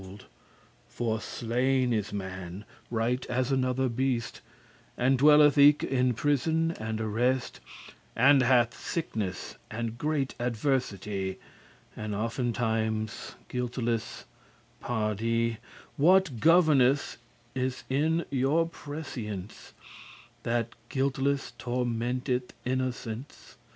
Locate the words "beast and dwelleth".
3.87-5.59